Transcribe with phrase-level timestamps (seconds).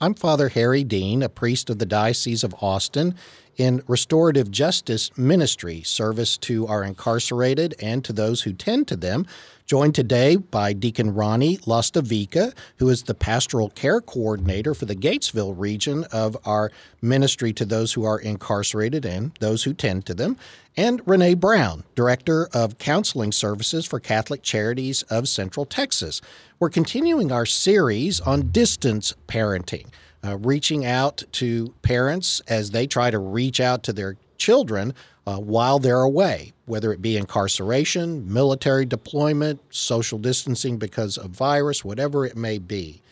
[0.00, 3.16] I'm Father Harry Dean, a priest of the Diocese of Austin
[3.58, 9.26] in restorative justice ministry, service to our incarcerated and to those who tend to them.
[9.66, 15.54] Joined today by Deacon Ronnie Lastavica, who is the pastoral care coordinator for the Gatesville
[15.58, 20.38] region of our ministry to those who are incarcerated and those who tend to them,
[20.74, 26.22] and Renee Brown, director of counseling services for Catholic Charities of Central Texas.
[26.58, 29.88] We're continuing our series on distance parenting
[30.24, 34.94] uh, reaching out to parents as they try to reach out to their children
[35.26, 41.84] uh, while they're away, whether it be incarceration, military deployment, social distancing because of virus,
[41.84, 43.02] whatever it may be.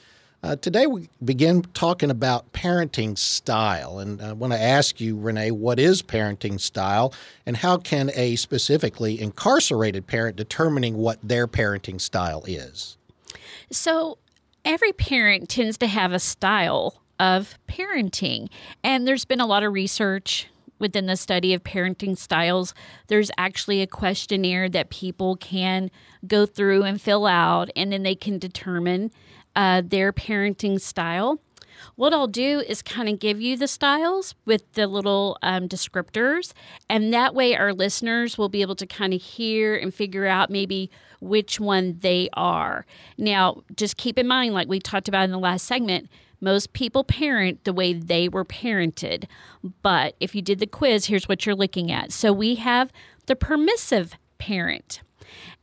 [0.42, 3.98] Uh, today, we begin talking about parenting style.
[3.98, 7.12] And I want to ask you, Renee, what is parenting style,
[7.45, 12.96] and how can a specifically incarcerated parent determining what their parenting style is?
[13.70, 14.18] So,
[14.66, 18.48] every parent tends to have a style of parenting.
[18.82, 22.74] And there's been a lot of research within the study of parenting styles.
[23.06, 25.90] There's actually a questionnaire that people can
[26.26, 29.12] go through and fill out, and then they can determine
[29.54, 31.40] uh, their parenting style.
[31.95, 36.52] What I'll do is kind of give you the styles with the little um, descriptors,
[36.88, 40.51] and that way our listeners will be able to kind of hear and figure out
[40.51, 42.87] maybe which one they are.
[43.19, 46.09] Now, just keep in mind, like we talked about in the last segment,
[46.41, 49.24] most people parent the way they were parented.
[49.82, 52.13] But if you did the quiz, here's what you're looking at.
[52.13, 52.93] So we have
[53.27, 55.01] the permissive parent,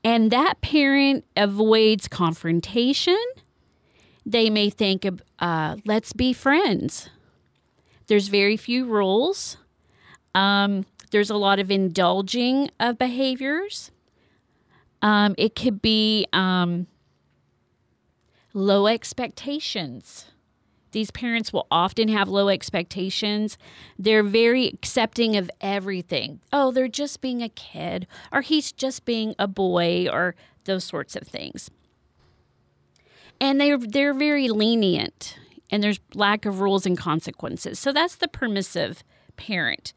[0.03, 3.23] and that parent avoids confrontation.
[4.25, 5.05] They may think
[5.39, 7.09] uh, let's be friends.
[8.07, 9.57] There's very few rules.
[10.35, 13.91] Um, there's a lot of indulging of behaviors.
[15.01, 16.88] Um, it could be um,
[18.53, 20.25] low expectations.
[20.91, 23.57] These parents will often have low expectations.
[23.97, 26.39] They're very accepting of everything.
[26.53, 30.35] Oh, they're just being a kid, or he's just being a boy, or
[30.66, 31.69] those sorts of things.
[33.43, 35.37] And they're they're very lenient
[35.69, 37.77] and there's lack of rules and consequences.
[37.77, 39.03] So that's the permissive
[39.35, 39.91] parent.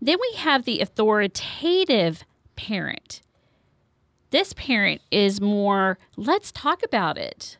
[0.00, 2.24] Then we have the authoritative
[2.56, 3.20] parent.
[4.30, 7.56] This parent is more, let's talk about it.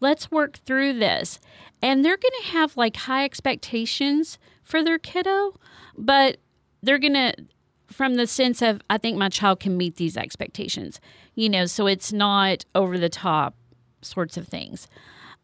[0.00, 1.38] Let's work through this.
[1.82, 5.60] And they're going to have like high expectations for their kiddo,
[5.98, 6.38] but
[6.82, 7.34] they're going to,
[7.88, 10.98] from the sense of, I think my child can meet these expectations,
[11.34, 13.54] you know, so it's not over the top
[14.00, 14.88] sorts of things.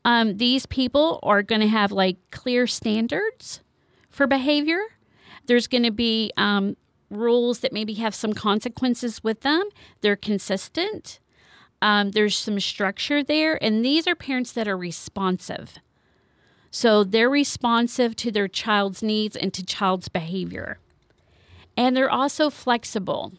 [0.05, 3.61] Um, these people are going to have like clear standards
[4.11, 4.81] for behavior.
[5.47, 6.77] There's going to be um,
[7.11, 9.69] rules that maybe have some consequences with them.
[10.01, 11.21] They're consistent.
[11.83, 15.79] Um, there's some structure there, and these are parents that are responsive.
[16.71, 20.79] So they're responsive to their child's needs and to child's behavior.
[21.77, 23.33] And they're also flexible.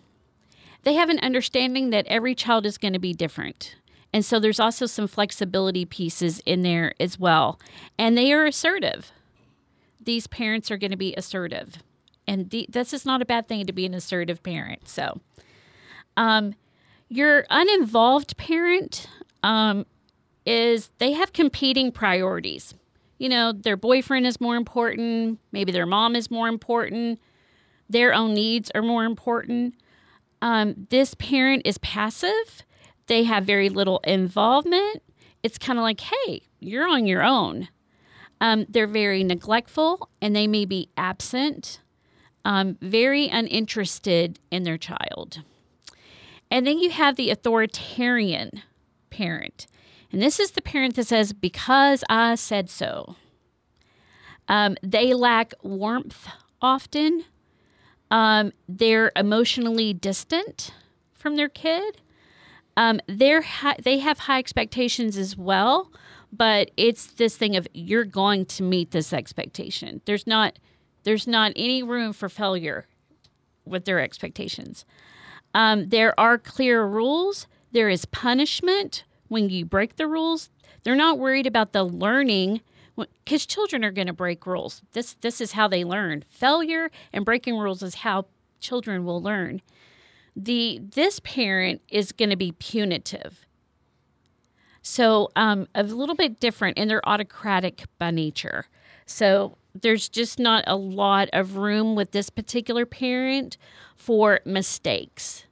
[0.84, 3.76] They have an understanding that every child is going to be different.
[4.16, 7.59] And so there's also some flexibility pieces in there as well.
[8.00, 9.12] And they are assertive.
[10.02, 11.84] These parents are going to be assertive.
[12.26, 14.88] And the, this is not a bad thing to be an assertive parent.
[14.88, 15.20] So,
[16.16, 16.56] um,
[17.09, 19.09] your uninvolved parent
[19.44, 19.86] um,
[20.46, 22.74] is they have competing priorities.
[23.18, 27.20] You know, their boyfriend is more important, maybe their mom is more important,
[27.90, 29.76] their own needs are more important.
[30.42, 32.64] Um, this parent is passive,
[33.07, 35.01] they have very little involvement.
[35.43, 37.69] It's kind of like, hey, you're on your own.
[38.41, 41.79] Um, they're very neglectful and they may be absent,
[42.43, 45.41] um, very uninterested in their child.
[46.51, 48.61] And then you have the authoritarian
[49.09, 49.67] parent.
[50.11, 53.16] And this is the parent that says, because I said so.
[54.47, 56.27] Um, they lack warmth
[56.61, 57.25] often.
[58.11, 60.72] Um, they're emotionally distant
[61.13, 61.97] from their kid.
[62.78, 65.91] Um, they're hi- they have high expectations as well,
[66.31, 70.02] but it's this thing of you're going to meet this expectation.
[70.05, 70.59] There's not
[71.03, 72.88] there's not any room for failure
[73.66, 74.85] with their expectations.
[75.53, 77.47] Um, there are clear rules.
[77.72, 80.49] There is punishment when you break the rules.
[80.84, 82.61] They're not worried about the learning
[82.96, 84.82] because children are going to break rules.
[84.91, 86.23] This this is how they learn.
[86.29, 88.26] Failure and breaking rules is how
[88.59, 89.61] children will learn.
[90.35, 93.46] The this parent is going to be punitive.
[94.82, 98.67] So um, a little bit different, and they're autocratic by nature.
[99.05, 103.58] So there's just not a lot of room with this particular parent
[103.96, 105.46] for mistakes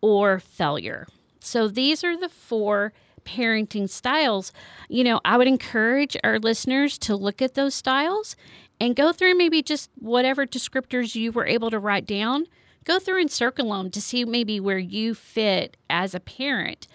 [0.00, 1.06] or failure.
[1.40, 2.92] So these are the four
[3.26, 4.52] parenting styles,
[4.88, 8.36] you know, I would encourage our listeners to look at those styles
[8.80, 12.46] and go through maybe just whatever descriptors you were able to write down.
[12.86, 16.86] Go through and circle them to see maybe where you fit as a parent.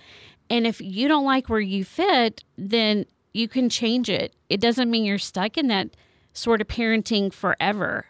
[0.50, 4.34] And if you don't like where you fit, then you can change it.
[4.50, 5.90] It doesn't mean you're stuck in that
[6.34, 8.06] sort of parenting forever.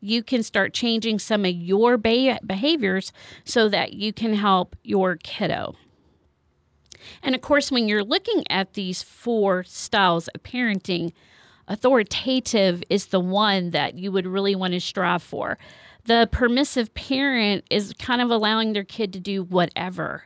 [0.00, 3.12] You can start changing some of your behaviors
[3.44, 5.74] so that you can help your kiddo.
[7.22, 11.12] And of course, when you're looking at these four styles of parenting,
[11.68, 15.58] authoritative is the one that you would really want to strive for.
[16.06, 20.24] The permissive parent is kind of allowing their kid to do whatever.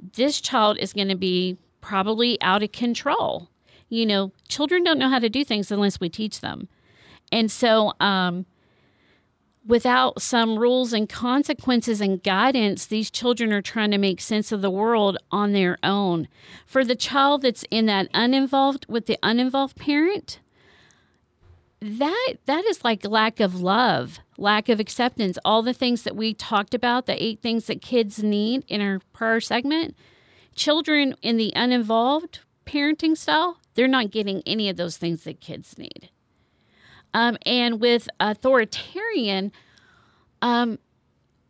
[0.00, 3.48] This child is going to be probably out of control.
[3.88, 6.68] You know, children don't know how to do things unless we teach them.
[7.32, 8.46] And so, um,
[9.66, 14.62] without some rules and consequences and guidance, these children are trying to make sense of
[14.62, 16.26] the world on their own.
[16.64, 20.40] For the child that's in that uninvolved with the uninvolved parent,
[21.80, 26.34] that that is like lack of love, lack of acceptance, all the things that we
[26.34, 29.96] talked about, the eight things that kids need in our prior segment.
[30.54, 35.78] Children in the uninvolved parenting style, they're not getting any of those things that kids
[35.78, 36.10] need.
[37.14, 39.52] Um, and with authoritarian,
[40.42, 40.78] um,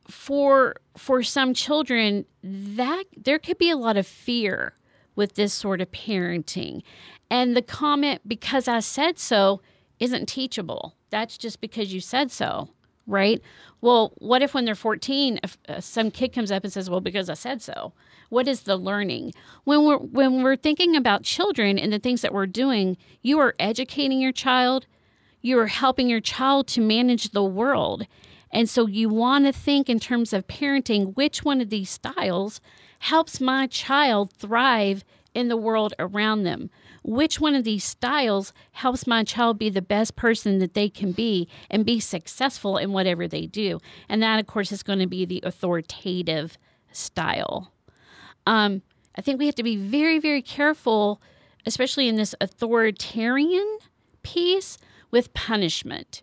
[0.08, 4.74] for for some children, that there could be a lot of fear
[5.16, 6.82] with this sort of parenting,
[7.30, 9.60] and the comment "because I said so"
[10.00, 10.94] isn't teachable.
[11.10, 12.68] That's just because you said so,
[13.06, 13.40] right?
[13.80, 17.00] Well, what if when they're 14, if uh, some kid comes up and says, "Well,
[17.00, 17.92] because I said so."
[18.30, 19.32] What is the learning?
[19.64, 23.54] When we're when we're thinking about children and the things that we're doing, you are
[23.58, 24.86] educating your child
[25.40, 28.06] you are helping your child to manage the world.
[28.50, 32.60] And so you want to think in terms of parenting which one of these styles
[33.00, 35.04] helps my child thrive
[35.34, 36.70] in the world around them.
[37.08, 41.12] Which one of these styles helps my child be the best person that they can
[41.12, 43.80] be and be successful in whatever they do?
[44.10, 46.58] And that, of course, is going to be the authoritative
[46.92, 47.72] style.
[48.46, 48.82] Um,
[49.16, 51.22] I think we have to be very, very careful,
[51.64, 53.78] especially in this authoritarian
[54.22, 54.76] piece,
[55.10, 56.22] with punishment.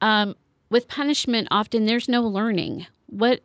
[0.00, 0.36] Um,
[0.70, 2.86] with punishment, often there's no learning.
[3.08, 3.42] What,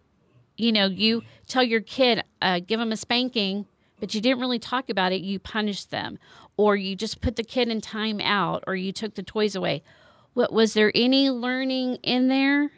[0.56, 3.66] you know, you tell your kid, uh, give them a spanking,
[4.00, 6.18] but you didn't really talk about it, you punish them.
[6.59, 9.81] Or you just put the kid in time out, or you took the toys away.
[10.33, 12.71] What was there any learning in there?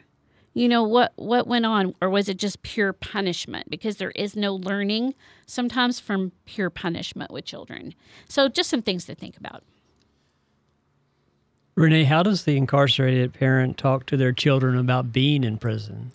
[0.54, 4.36] You know what what went on or was it just pure punishment because there is
[4.36, 5.14] no learning
[5.46, 7.94] sometimes from pure punishment with children.
[8.28, 9.64] So just some things to think about.
[11.74, 16.12] Renee, how does the incarcerated parent talk to their children about being in prison?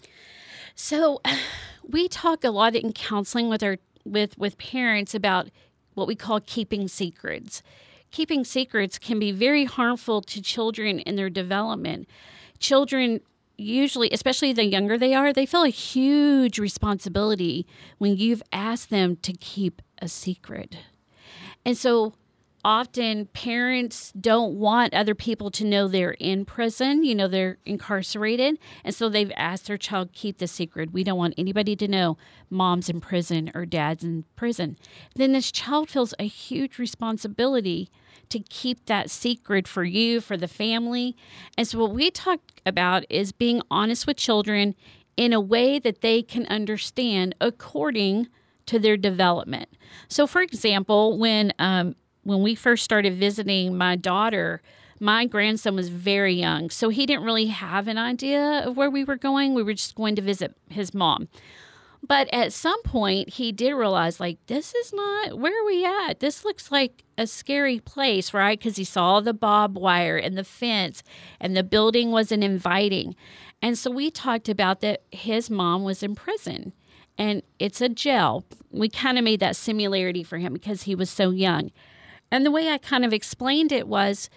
[0.73, 1.19] So,
[1.83, 5.49] we talk a lot in counseling with our with with parents about
[5.97, 7.63] what we call keeping secrets.
[8.11, 12.07] Keeping secrets can be very harmful to children in their development.
[12.59, 13.19] Children
[13.57, 17.65] usually, especially the younger they are, they feel a huge responsibility
[17.97, 20.77] when you've asked them to keep a secret.
[21.65, 22.13] And so
[22.67, 28.59] often parents don't want other people to know they're in prison, you know, they're incarcerated.
[28.83, 30.91] And so they've asked their child keep the secret.
[30.91, 32.17] We don't want anybody to know
[32.49, 34.77] mom's in prison or dad's in prison.
[35.15, 37.89] Then this child feels a huge responsibility
[38.27, 41.15] to keep that secret for you, for the family.
[41.57, 44.75] And so what we talk about is being honest with children
[45.15, 48.27] in a way that they can understand according
[48.65, 49.69] to their development.
[50.09, 51.95] So, for example, when um,
[52.27, 54.61] when we first started visiting my daughter,
[54.99, 59.05] my grandson was very young, so he didn't really have an idea of where we
[59.05, 59.53] were going.
[59.53, 61.29] We were just going to visit his mom.
[62.05, 66.19] But at some point, he did realize, like, this is not where are we at?
[66.19, 68.59] This looks like a scary place, right?
[68.59, 71.03] Because he saw the barbed wire and the fence,
[71.39, 73.15] and the building wasn't inviting.
[73.61, 76.73] And so we talked about that his mom was in prison
[77.17, 78.45] and it's a jail.
[78.69, 81.71] We kind of made that similarity for him because he was so young.
[82.31, 84.29] And the way I kind of explained it was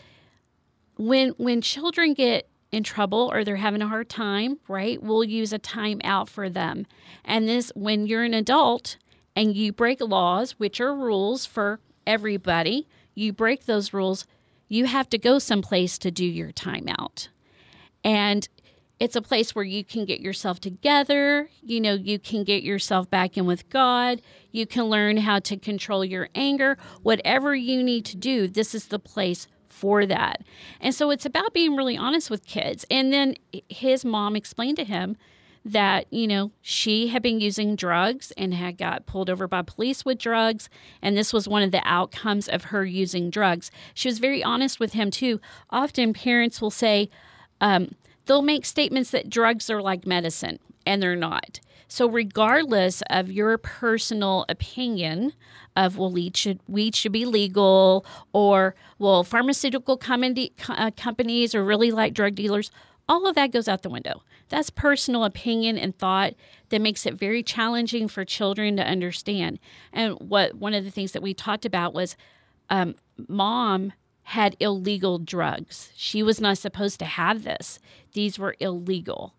[0.97, 5.03] when when children get in trouble or they're having a hard time, right?
[5.03, 6.87] We'll use a time out for them.
[7.25, 8.97] And this when you're an adult
[9.35, 14.27] and you break laws, which are rules for everybody, you break those rules,
[14.69, 17.29] you have to go someplace to do your time out.
[18.05, 18.49] And
[19.01, 21.49] it's a place where you can get yourself together.
[21.63, 24.21] You know, you can get yourself back in with God.
[24.53, 26.77] You can learn how to control your anger.
[27.03, 30.43] Whatever you need to do, this is the place for that.
[30.81, 32.85] And so it's about being really honest with kids.
[32.91, 33.37] And then
[33.71, 35.17] his mom explained to him
[35.65, 40.05] that, you know, she had been using drugs and had got pulled over by police
[40.05, 40.69] with drugs.
[41.01, 43.71] And this was one of the outcomes of her using drugs.
[43.95, 45.41] She was very honest with him, too.
[45.71, 47.09] Often parents will say,
[47.63, 47.95] um,
[48.31, 51.59] they'll make statements that drugs are like medicine, and they're not.
[51.89, 55.33] So, regardless of your personal opinion
[55.75, 61.65] of well, weed should weed should be legal, or well, pharmaceutical company, uh, companies are
[61.65, 62.71] really like drug dealers,
[63.09, 64.23] all of that goes out the window.
[64.49, 66.35] That's personal opinion and thought
[66.69, 69.59] that makes it very challenging for children to understand.
[69.93, 72.17] And what one of the things that we talked about was
[72.69, 72.95] um,
[73.27, 73.93] mom
[74.31, 75.91] had illegal drugs.
[75.97, 77.81] She was not supposed to have this.
[78.13, 79.35] These were illegal.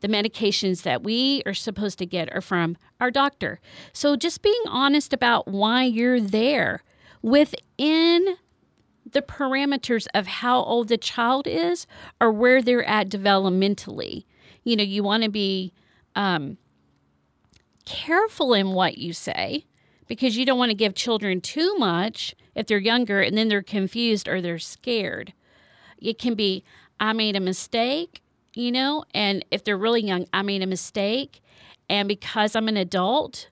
[0.00, 3.58] The medications that we are supposed to get are from our doctor.
[3.94, 6.84] So just being honest about why you're there
[7.22, 8.36] within
[9.10, 11.86] the parameters of how old the child is
[12.20, 14.26] or where they're at developmentally.
[14.62, 15.72] You know, you want to be
[16.16, 16.58] um,
[17.86, 19.64] careful in what you say
[20.06, 23.62] because you don't want to give children too much if they're younger and then they're
[23.62, 25.32] confused or they're scared.
[25.98, 26.64] It can be,
[27.00, 28.22] I made a mistake,
[28.54, 31.40] you know, and if they're really young, I made a mistake.
[31.88, 33.48] And because I'm an adult,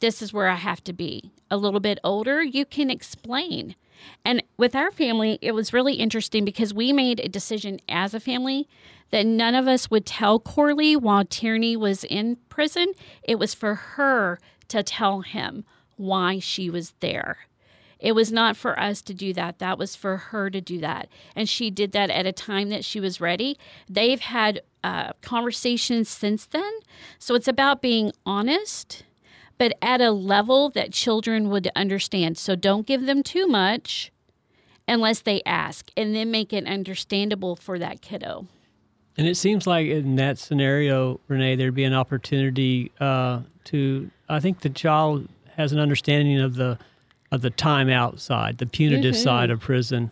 [0.00, 1.32] this is where I have to be.
[1.50, 3.74] A little bit older, you can explain.
[4.24, 8.20] And with our family, it was really interesting because we made a decision as a
[8.20, 8.68] family
[9.10, 12.92] that none of us would tell Corley while Tierney was in prison.
[13.22, 15.64] It was for her to tell him
[15.96, 17.38] why she was there.
[17.98, 19.60] It was not for us to do that.
[19.60, 21.08] That was for her to do that.
[21.34, 23.58] And she did that at a time that she was ready.
[23.88, 26.70] They've had uh, conversations since then.
[27.18, 29.04] So it's about being honest,
[29.56, 32.36] but at a level that children would understand.
[32.36, 34.12] So don't give them too much
[34.86, 38.46] unless they ask, and then make it understandable for that kiddo.
[39.16, 44.10] And it seems like in that scenario, Renee, there'd be an opportunity uh, to.
[44.28, 46.78] I think the child has an understanding of the
[47.32, 49.22] of the time outside, the punitive mm-hmm.
[49.22, 50.10] side of prison.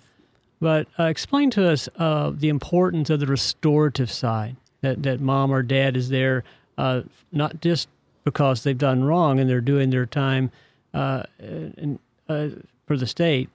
[0.61, 4.57] But uh, explain to us uh, the importance of the restorative side.
[4.81, 6.45] That that mom or dad is there,
[6.77, 7.89] uh, not just
[8.25, 10.51] because they've done wrong and they're doing their time
[10.95, 12.49] uh, in, uh,
[12.87, 13.49] for the state,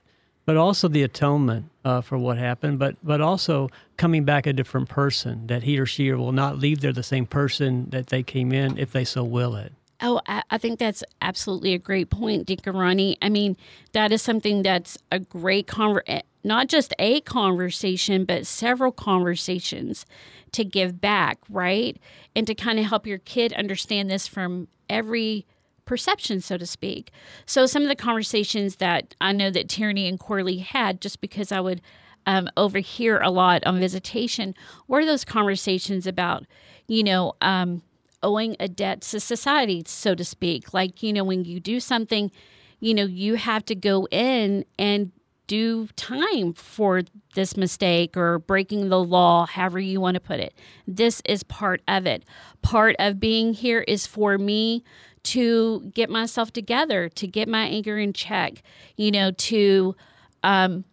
[0.46, 4.90] but also the atonement uh, for what happened, but but also coming back a different
[4.90, 5.48] person.
[5.48, 8.78] That he or she will not leave there the same person that they came in
[8.78, 9.74] if they so will it.
[10.00, 13.18] Oh, I think that's absolutely a great point, Ronnie.
[13.20, 13.58] I mean,
[13.94, 20.06] that is something that's a great conver- eh, not just a conversation, but several conversations
[20.52, 21.98] to give back, right?
[22.36, 25.48] And to kind of help your kid understand this from every
[25.86, 27.10] perception, so to speak.
[27.48, 31.52] So, some of the conversations that I know that Tierney and Corley had, just because
[31.52, 31.82] I would
[32.28, 34.54] um, overhear a lot on visitation,
[34.88, 36.46] were those conversations about,
[36.88, 37.82] you know, um,
[38.24, 40.74] owing a debt to society, so to speak.
[40.74, 42.32] Like, you know, when you do something,
[42.80, 45.12] you know, you have to go in and
[45.48, 50.54] do time for this mistake or breaking the law, however you want to put it.
[50.86, 52.24] This is part of it.
[52.62, 54.84] Part of being here is for me
[55.24, 58.62] to get myself together, to get my anger in check,
[58.98, 59.96] you know, to
[60.44, 60.84] um,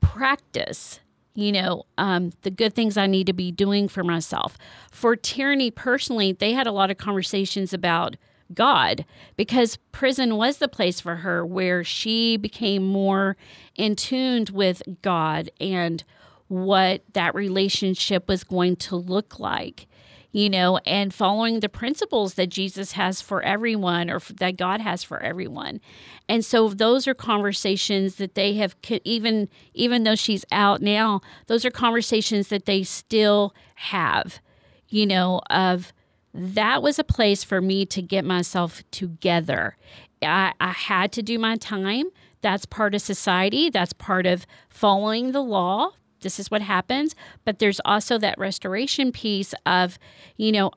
[0.00, 1.00] practice
[1.34, 4.56] you know, um, the good things I need to be doing for myself.
[4.90, 8.16] For Tierney personally, they had a lot of conversations about
[8.52, 9.04] God
[9.36, 13.36] because prison was the place for her where she became more
[13.74, 16.04] in tuned with God and
[16.48, 19.86] what that relationship was going to look like
[20.34, 25.04] you know, and following the principles that Jesus has for everyone or that God has
[25.04, 25.80] for everyone.
[26.28, 28.74] And so those are conversations that they have
[29.04, 34.40] even even though she's out now, those are conversations that they still have,
[34.88, 35.92] you know, of
[36.34, 39.76] that was a place for me to get myself together.
[40.20, 42.06] I, I had to do my time.
[42.40, 43.70] That's part of society.
[43.70, 45.92] That's part of following the law
[46.24, 47.14] this is what happens.
[47.44, 49.96] But there's also that restoration piece of,
[50.36, 50.72] you know,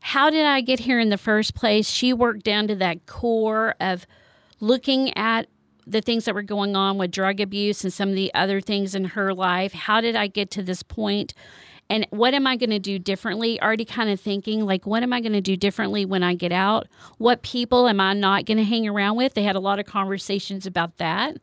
[0.00, 1.90] how did I get here in the first place?
[1.90, 4.06] She worked down to that core of
[4.60, 5.48] looking at
[5.86, 8.94] the things that were going on with drug abuse and some of the other things
[8.94, 9.72] in her life.
[9.72, 11.34] How did I get to this point?
[11.88, 13.60] And what am I going to do differently?
[13.62, 16.50] Already kind of thinking, like, what am I going to do differently when I get
[16.50, 16.88] out?
[17.18, 19.34] What people am I not going to hang around with?
[19.34, 21.36] They had a lot of conversations about that.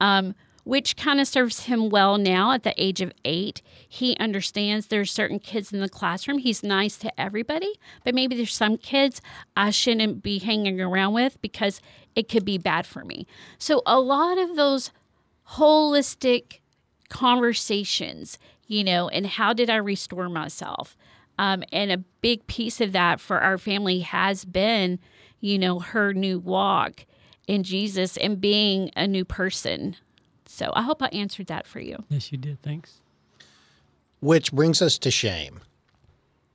[0.00, 0.34] Um,
[0.68, 3.62] which kind of serves him well now at the age of eight.
[3.88, 6.36] He understands there's certain kids in the classroom.
[6.36, 7.72] He's nice to everybody,
[8.04, 9.22] but maybe there's some kids
[9.56, 11.80] I shouldn't be hanging around with because
[12.14, 13.26] it could be bad for me.
[13.56, 14.90] So a lot of those
[15.52, 16.60] holistic
[17.08, 20.98] conversations, you know, and how did I restore myself?
[21.38, 24.98] Um, and a big piece of that for our family has been,
[25.40, 27.06] you know, her new walk
[27.46, 29.96] in Jesus and being a new person.
[30.58, 32.02] So I hope I answered that for you.
[32.08, 32.60] Yes, you did.
[32.62, 33.00] Thanks.
[34.18, 35.60] Which brings us to shame.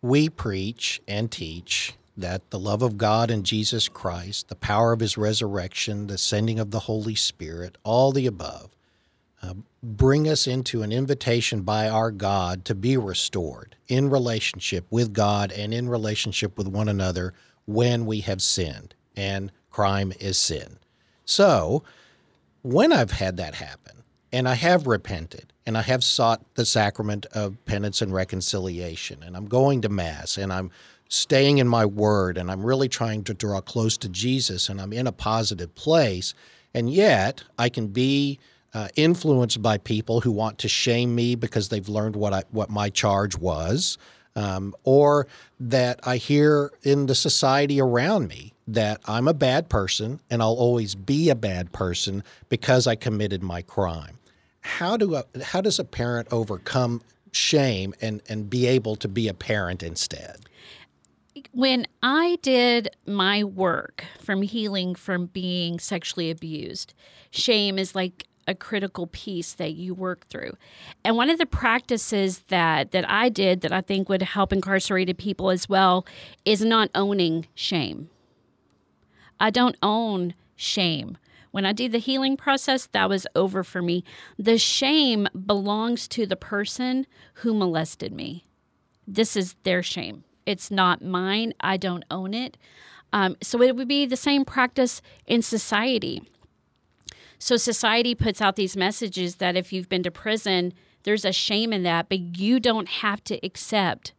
[0.01, 4.99] We preach and teach that the love of God and Jesus Christ, the power of
[4.99, 8.75] his resurrection, the sending of the Holy Spirit, all the above,
[9.41, 15.13] uh, bring us into an invitation by our God to be restored in relationship with
[15.13, 17.33] God and in relationship with one another
[17.65, 20.77] when we have sinned, and crime is sin.
[21.23, 21.83] So,
[22.63, 27.27] when I've had that happen, and I have repented, and I have sought the sacrament
[27.27, 30.71] of penance and reconciliation, and I'm going to Mass, and I'm
[31.07, 34.93] staying in my word, and I'm really trying to draw close to Jesus, and I'm
[34.93, 36.33] in a positive place,
[36.73, 38.39] and yet I can be
[38.73, 42.69] uh, influenced by people who want to shame me because they've learned what I what
[42.69, 43.97] my charge was,
[44.35, 45.27] um, or
[45.59, 50.53] that I hear in the society around me that I'm a bad person and I'll
[50.53, 54.19] always be a bad person because I committed my crime.
[54.61, 57.01] How do a, how does a parent overcome
[57.31, 60.37] shame and and be able to be a parent instead?
[61.51, 66.93] When I did my work from healing from being sexually abused,
[67.31, 70.53] shame is like a critical piece that you work through.
[71.03, 75.17] And one of the practices that that I did that I think would help incarcerated
[75.17, 76.05] people as well
[76.45, 78.09] is not owning shame.
[79.43, 81.17] I don't own shame.
[81.51, 84.03] When I did the healing process, that was over for me.
[84.39, 88.47] The shame belongs to the person who molested me.
[89.05, 90.23] This is their shame.
[90.47, 91.53] It's not mine.
[91.59, 92.57] I don't own it.
[93.11, 96.23] Um, so it would be the same practice in society
[97.43, 100.71] so society puts out these messages that if you've been to prison,
[101.03, 104.13] there's a shame in that, but you don't have to accept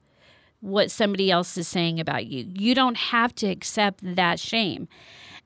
[0.64, 2.50] what somebody else is saying about you.
[2.54, 4.88] You don't have to accept that shame.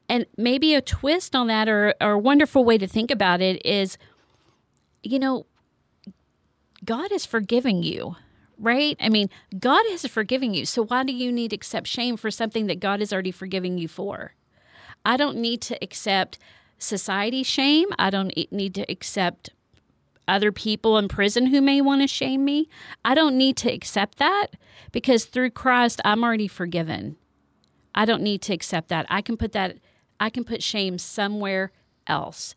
[0.09, 3.61] And maybe a twist on that or, or a wonderful way to think about it
[3.67, 3.99] is,
[5.03, 5.47] you know,
[6.85, 8.15] God is forgiving you,
[8.59, 8.97] right?
[9.01, 10.65] I mean, God has forgiven you.
[10.65, 13.77] So why do you need to accept shame for something that God is already forgiving
[13.77, 14.35] you for?
[15.05, 16.39] I don't need to accept
[16.79, 17.89] society shame.
[17.99, 19.51] I don't need to accept
[20.29, 22.69] other people in prison who may want to shame me.
[23.05, 24.49] I don't need to accept that
[24.93, 27.17] because through Christ I'm already forgiven.
[27.95, 29.07] I don't need to accept that.
[29.09, 29.79] I can put that
[30.21, 31.73] I can put shame somewhere
[32.07, 32.55] else.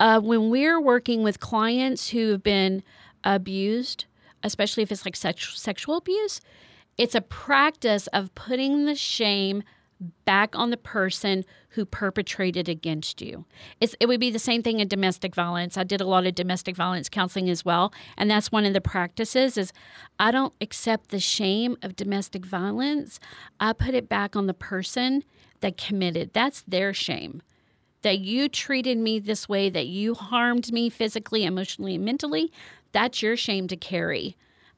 [0.00, 2.82] Uh, when we're working with clients who have been
[3.24, 4.06] abused,
[4.42, 6.40] especially if it's like sex- sexual abuse,
[6.98, 9.62] it's a practice of putting the shame
[10.24, 13.44] back on the person who perpetrated against you.
[13.80, 15.76] It's, it would be the same thing in domestic violence.
[15.76, 18.80] I did a lot of domestic violence counseling as well, and that's one of the
[18.80, 19.72] practices is
[20.18, 23.18] I don't accept the shame of domestic violence.
[23.58, 25.24] I put it back on the person
[25.60, 26.32] that committed.
[26.32, 27.42] That's their shame.
[28.02, 32.52] That you treated me this way, that you harmed me physically, emotionally, and mentally,
[32.92, 34.36] that's your shame to carry.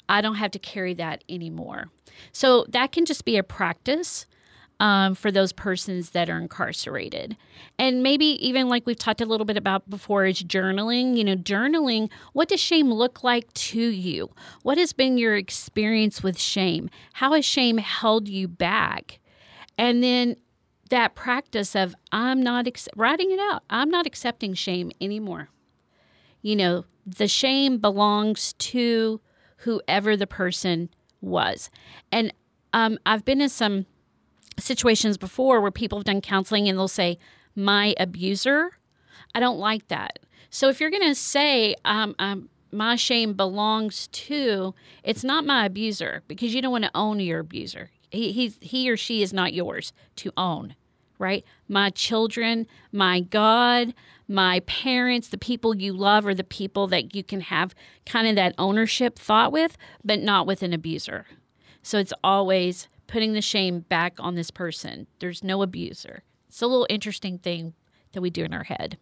[0.09, 1.91] I don't have to carry that anymore.
[2.33, 4.27] So that can just be a practice
[4.81, 7.37] um, for those persons that are incarcerated.
[7.79, 11.17] And maybe even like we've talked a little bit about before is journaling.
[11.17, 14.31] You know, journaling, what does shame look like to you?
[14.63, 16.91] What has been your experience with shame?
[17.15, 19.19] How has shame held you back?
[19.77, 20.37] And then
[20.91, 23.63] that practice of I'm not ex- writing it out.
[23.69, 25.51] I'm not accepting shame anymore.
[26.41, 29.21] You know, the shame belongs to
[29.59, 30.89] whoever the person
[31.21, 31.69] was.
[32.13, 32.33] And
[32.73, 33.87] um, I've been in some
[34.59, 37.19] situations before where people have done counseling and they'll say,
[37.55, 38.79] my abuser.
[39.35, 40.21] I don't like that.
[40.51, 45.67] So if you're going to say, um, um, my shame belongs to, it's not my
[45.67, 47.91] abuser because you don't want to own your abuser.
[48.11, 50.75] He, he's, he or she is not yours to own,
[51.19, 51.45] right?
[51.69, 53.93] My children, my God,
[54.29, 57.75] my parents, the people you love are the people that you can have
[58.07, 61.27] kind of that ownership thought with, but not with an abuser.
[61.83, 65.09] So it's always putting the shame back on this person.
[65.19, 66.23] There's no abuser.
[66.49, 67.75] It's a little interesting thing
[68.13, 68.97] that we do in our head.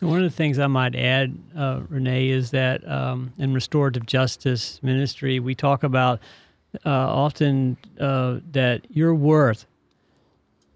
[0.00, 4.80] One of the things I might add, uh, Renee, is that um, in restorative justice
[4.82, 6.20] ministry, we talk about
[6.86, 9.66] uh, often uh, that your worth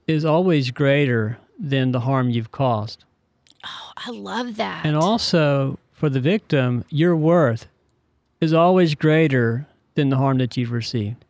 [0.09, 3.05] is always greater than the harm you've caused.
[3.65, 4.85] Oh, I love that.
[4.85, 7.69] And also for the victim, your worth
[8.41, 11.25] is always greater than the harm that you've received.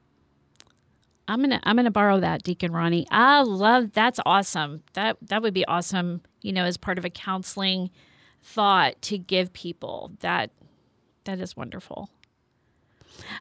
[1.28, 3.06] I'm gonna I'm gonna borrow that, Deacon Ronnie.
[3.10, 4.82] I love that's awesome.
[4.94, 6.22] That that would be awesome.
[6.42, 7.90] You know, as part of a counseling
[8.42, 10.50] thought to give people that
[11.24, 12.10] that is wonderful.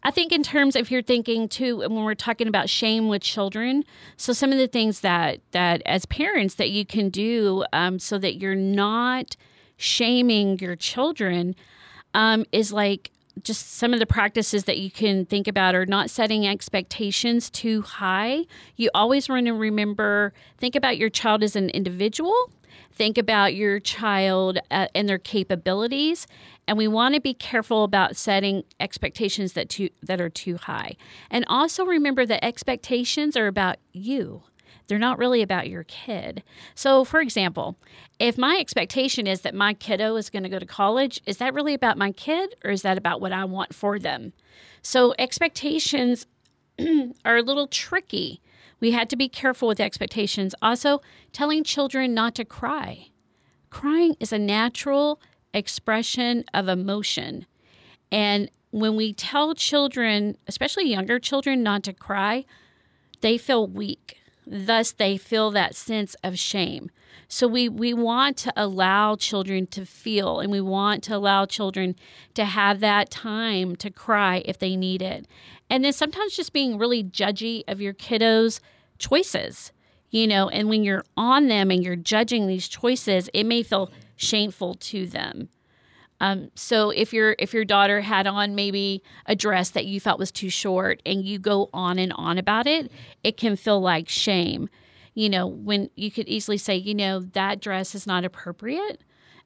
[0.04, 3.84] I think in terms if you're thinking too when we're talking about shame with children,
[4.18, 8.18] so some of the things that that as parents that you can do um, so
[8.20, 9.36] that you're not
[9.78, 11.56] shaming your children
[12.14, 13.12] um, is like
[13.44, 17.82] just some of the practices that you can think about are not setting expectations too
[17.82, 18.46] high.
[18.76, 22.52] You always want to remember, think about your child as an individual,
[22.92, 26.28] think about your child uh, and their capabilities,
[26.68, 30.96] and we want to be careful about setting expectations that too that are too high.
[31.30, 34.44] And also remember that expectations are about you.
[34.92, 36.44] They're not really about your kid.
[36.76, 37.78] So, for example,
[38.20, 41.54] if my expectation is that my kiddo is going to go to college, is that
[41.54, 44.34] really about my kid or is that about what I want for them?
[44.82, 46.26] So, expectations
[47.24, 48.42] are a little tricky.
[48.82, 50.54] We had to be careful with expectations.
[50.62, 51.00] Also,
[51.32, 53.12] telling children not to cry.
[53.70, 55.22] Crying is a natural
[55.54, 57.46] expression of emotion.
[58.12, 62.44] And when we tell children, especially younger children, not to cry,
[63.22, 66.90] they feel weak Thus, they feel that sense of shame.
[67.28, 71.96] So, we, we want to allow children to feel and we want to allow children
[72.34, 75.28] to have that time to cry if they need it.
[75.70, 78.60] And then sometimes just being really judgy of your kiddos'
[79.00, 79.72] choices,
[80.10, 83.90] you know, and when you're on them and you're judging these choices, it may feel
[84.18, 85.48] shameful to them.
[86.22, 90.20] Um, so if your if your daughter had on maybe a dress that you felt
[90.20, 92.92] was too short and you go on and on about it,
[93.24, 94.70] it can feel like shame.
[95.16, 99.04] You know, when you could easily say, you know, that dress is not appropriate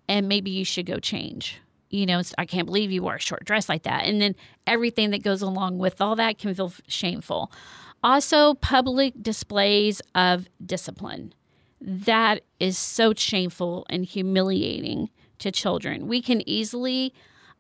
[0.10, 1.62] and maybe you should go change.
[1.90, 4.04] You know, I can't believe you wore a short dress like that.
[4.04, 4.36] And then
[4.68, 7.54] everything that goes along with all that can feel shameful.
[8.04, 11.34] Also, public displays of discipline.
[11.80, 15.10] That is so shameful and humiliating
[15.40, 16.08] to children.
[16.08, 17.14] We can easily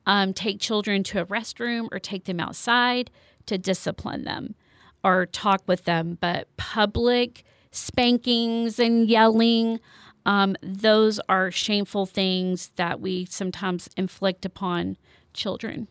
[0.06, 3.12] um, take children to a restroom or take them outside
[3.46, 4.56] to discipline them
[5.04, 9.80] or talk with them, but public spankings and yelling,
[10.26, 14.98] um, those are shameful things that we sometimes inflict upon
[15.34, 15.88] children.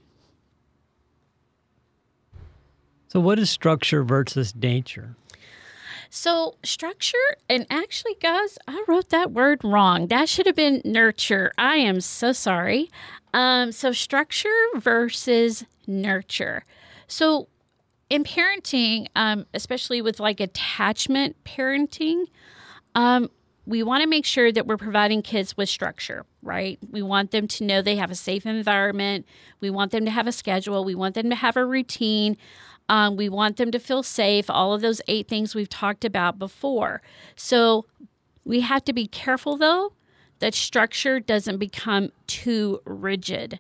[3.07, 5.15] So, what is structure versus nature?
[6.17, 7.17] So, structure,
[7.49, 10.07] and actually, guys, I wrote that word wrong.
[10.07, 11.51] That should have been nurture.
[11.59, 12.89] I am so sorry.
[13.35, 16.67] Um, so, structure versus nurture.
[17.09, 17.49] So,
[18.11, 22.27] in parenting, um, especially with like attachment parenting,
[22.95, 23.29] um,
[23.67, 26.79] we want to make sure that we're providing kids with structure, right?
[26.93, 29.27] We want them to know they have a safe environment.
[29.59, 30.85] We want them to have a schedule.
[30.85, 32.37] We want them to have a routine.
[32.89, 36.39] Um, we want them to feel safe, all of those eight things we've talked about
[36.39, 37.01] before.
[37.35, 37.87] So
[38.45, 39.93] we have to be careful, though,
[40.41, 43.59] that structure doesn't become too rigid.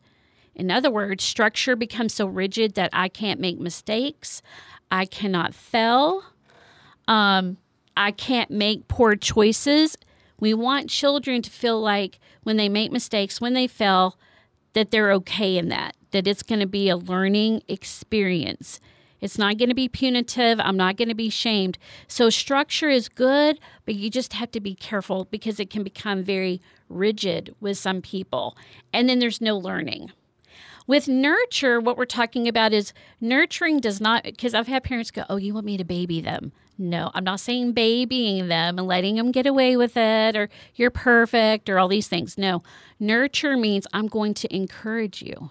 [0.54, 4.42] In other words, structure becomes so rigid that I can't make mistakes,
[4.90, 6.22] I cannot fail,
[7.08, 7.56] um,
[7.96, 9.96] I can't make poor choices.
[10.38, 14.18] We want children to feel like when they make mistakes, when they fail,
[14.74, 18.80] that they're okay in that, that it's going to be a learning experience.
[19.24, 20.60] It's not going to be punitive.
[20.60, 21.78] I'm not going to be shamed.
[22.06, 26.22] So, structure is good, but you just have to be careful because it can become
[26.22, 26.60] very
[26.90, 28.54] rigid with some people.
[28.92, 30.12] And then there's no learning.
[30.86, 35.24] With nurture, what we're talking about is nurturing does not, because I've had parents go,
[35.30, 36.52] Oh, you want me to baby them?
[36.76, 40.90] No, I'm not saying babying them and letting them get away with it or you're
[40.90, 42.36] perfect or all these things.
[42.36, 42.62] No,
[43.00, 45.50] nurture means I'm going to encourage you.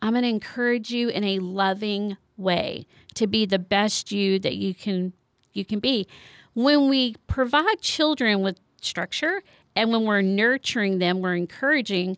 [0.00, 4.56] I'm going to encourage you in a loving way to be the best you that
[4.56, 5.12] you can
[5.52, 6.06] you can be.
[6.54, 9.42] When we provide children with structure
[9.74, 12.16] and when we're nurturing them, we're encouraging.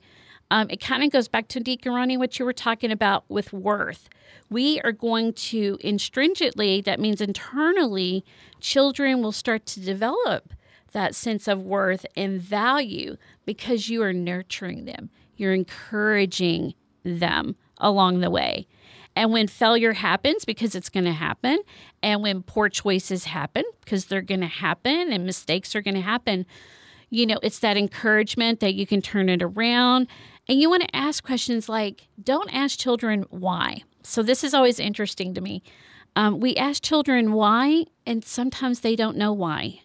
[0.50, 3.52] Um, it kind of goes back to Deacon Ronnie, what you were talking about with
[3.52, 4.09] worth.
[4.48, 8.24] We are going to instringently, that means internally,
[8.61, 10.52] children will start to develop
[10.92, 15.11] that sense of worth and value because you are nurturing them.
[15.37, 18.66] You're encouraging them along the way.
[19.16, 21.59] And when failure happens, because it's going to happen,
[22.03, 26.01] and when poor choices happen, because they're going to happen, and mistakes are going to
[26.01, 26.46] happen,
[27.11, 30.07] you know, it's that encouragement that you can turn it around.
[30.49, 33.83] And you want to ask questions like, don't ask children why.
[34.03, 35.62] So, this is always interesting to me.
[36.16, 39.83] Um, we ask children why, and sometimes they don't know why.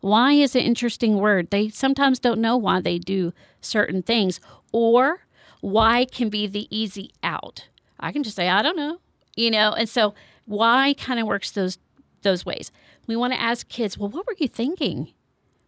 [0.00, 1.50] Why is an interesting word.
[1.50, 4.40] They sometimes don't know why they do certain things,
[4.72, 5.26] or
[5.60, 7.68] why can be the easy out.
[8.00, 8.98] I can just say, I don't know,
[9.36, 9.72] you know?
[9.72, 11.78] And so why kind of works those
[12.22, 12.72] those ways.
[13.06, 15.12] We want to ask kids, well, what were you thinking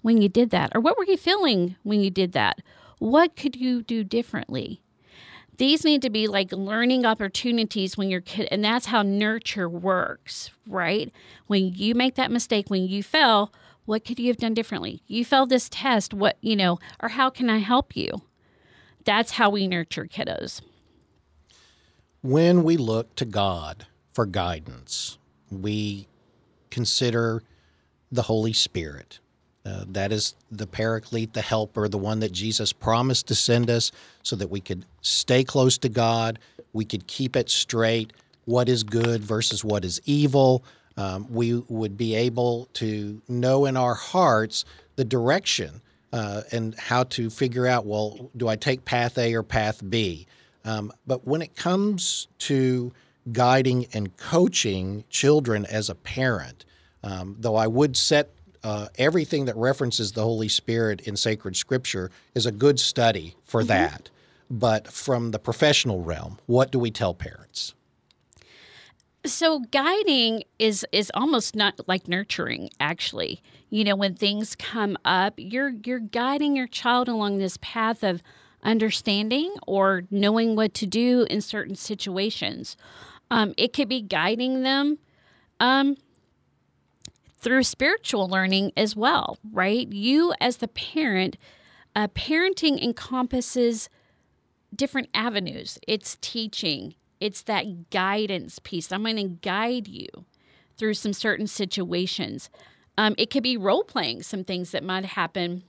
[0.02, 0.72] when you did that?
[0.74, 2.58] Or what were you feeling when you did that?
[2.98, 4.80] What could you do differently?
[5.58, 10.50] these need to be like learning opportunities when your kid, and that's how nurture works,
[10.66, 11.12] right?
[11.48, 13.52] When you make that mistake, when you fail,
[13.84, 15.02] what could you have done differently?
[15.06, 18.22] You failed this test, what, you know, or how can I help you?
[19.04, 20.60] That's how we nurture kiddos.
[22.28, 25.16] When we look to God for guidance,
[25.50, 26.08] we
[26.68, 27.42] consider
[28.12, 29.20] the Holy Spirit.
[29.64, 33.92] Uh, that is the paraclete, the helper, the one that Jesus promised to send us
[34.22, 36.38] so that we could stay close to God,
[36.74, 38.12] we could keep it straight,
[38.44, 40.62] what is good versus what is evil.
[40.98, 45.80] Um, we would be able to know in our hearts the direction
[46.12, 50.26] uh, and how to figure out well, do I take path A or path B?
[50.68, 52.92] Um, but when it comes to
[53.32, 56.66] guiding and coaching children as a parent,
[57.02, 62.10] um, though I would set uh, everything that references the Holy Spirit in sacred scripture
[62.34, 63.68] is a good study for mm-hmm.
[63.68, 64.10] that.
[64.50, 67.72] But from the professional realm, what do we tell parents?
[69.24, 73.42] So guiding is is almost not like nurturing actually.
[73.70, 78.22] You know, when things come up, you're you're guiding your child along this path of
[78.62, 82.76] understanding or knowing what to do in certain situations.
[83.30, 84.98] Um, it could be guiding them
[85.60, 85.96] um,
[87.38, 89.90] through spiritual learning as well, right?
[89.92, 91.36] You, as the parent,
[91.94, 93.88] uh, parenting encompasses
[94.74, 95.78] different avenues.
[95.86, 98.92] It's teaching, it's that guidance piece.
[98.92, 100.08] I'm going to guide you
[100.76, 102.50] through some certain situations.
[102.96, 105.64] Um, it could be role playing some things that might happen,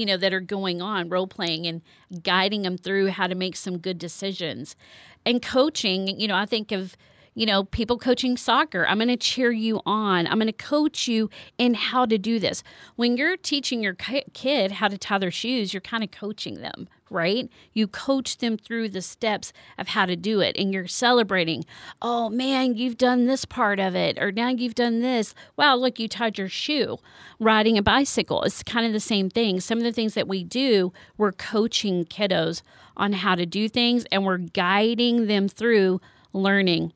[0.00, 1.82] you know, that are going on, role playing and
[2.22, 4.76] guiding them through how to make some good decisions.
[5.26, 6.96] And coaching, you know, I think of
[7.34, 8.86] you know, people coaching soccer.
[8.86, 10.26] I'm going to cheer you on.
[10.26, 12.62] I'm going to coach you in how to do this.
[12.96, 16.88] When you're teaching your kid how to tie their shoes, you're kind of coaching them,
[17.10, 17.50] right?
[17.72, 21.64] You coach them through the steps of how to do it and you're celebrating,
[22.00, 25.34] oh man, you've done this part of it, or now you've done this.
[25.56, 26.98] Wow, look, you tied your shoe.
[27.40, 29.60] Riding a bicycle, it's kind of the same thing.
[29.60, 32.62] Some of the things that we do, we're coaching kiddos
[32.96, 36.00] on how to do things and we're guiding them through
[36.32, 36.92] learning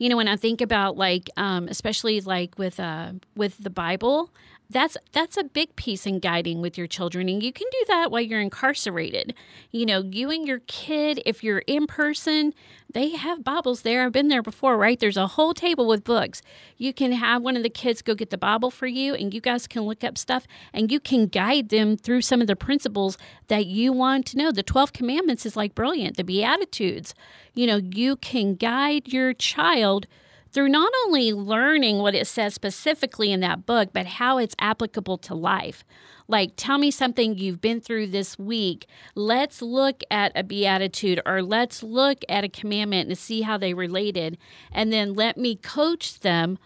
[0.00, 4.30] you know when i think about like um, especially like with uh, with the bible
[4.70, 8.10] that's that's a big piece in guiding with your children and you can do that
[8.10, 9.34] while you're incarcerated.
[9.70, 12.54] You know you and your kid if you're in person
[12.92, 14.04] they have bibles there.
[14.04, 14.98] I've been there before right?
[14.98, 16.42] There's a whole table with books.
[16.76, 19.40] You can have one of the kids go get the bible for you and you
[19.40, 23.18] guys can look up stuff and you can guide them through some of the principles
[23.48, 24.52] that you want to know.
[24.52, 26.16] The 12 commandments is like brilliant.
[26.16, 27.14] The beatitudes.
[27.54, 30.06] You know you can guide your child
[30.52, 35.18] through not only learning what it says specifically in that book, but how it's applicable
[35.18, 35.84] to life.
[36.28, 38.86] Like, tell me something you've been through this week.
[39.14, 43.74] Let's look at a beatitude or let's look at a commandment and see how they
[43.74, 44.38] related.
[44.70, 46.58] And then let me coach them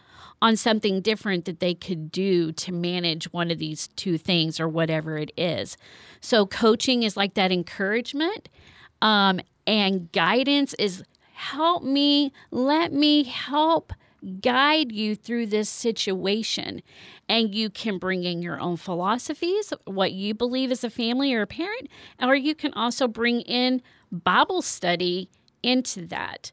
[0.43, 4.69] on something different that they could do to manage one of these two things or
[4.69, 5.79] whatever it is.
[6.21, 8.51] So, coaching is like that encouragement,
[9.01, 11.03] um, and guidance is
[11.53, 13.93] help me, let me help
[14.41, 16.83] guide you through this situation.
[17.29, 21.43] And you can bring in your own philosophies, what you believe as a family or
[21.43, 21.89] a parent,
[22.21, 25.29] or you can also bring in Bible study
[25.63, 26.51] into that.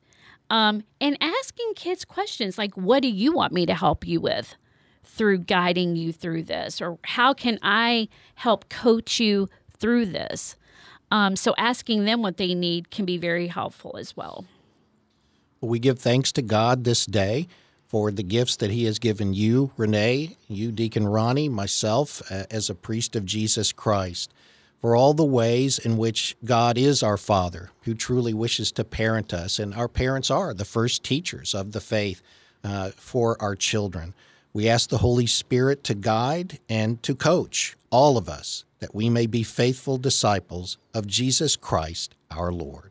[0.50, 4.56] Um, and asking kids questions like, What do you want me to help you with
[5.04, 6.82] through guiding you through this?
[6.82, 9.48] Or how can I help coach you
[9.80, 10.58] through this?
[11.10, 14.46] Um, so, asking them what they need can be very helpful as well.
[15.62, 17.48] We give thanks to God this day
[17.88, 22.70] for the gifts that He has given you, Renee, you, Deacon Ronnie, myself, uh, as
[22.70, 24.34] a priest of Jesus Christ,
[24.80, 29.34] for all the ways in which God is our Father, who truly wishes to parent
[29.34, 29.60] us.
[29.60, 32.24] And our parents are the first teachers of the faith
[32.64, 34.16] uh, for our children.
[34.54, 39.10] We ask the Holy Spirit to guide and to coach all of us that we
[39.10, 42.91] may be faithful disciples of Jesus Christ our Lord.